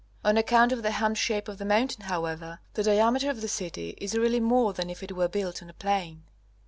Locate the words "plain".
5.75-6.23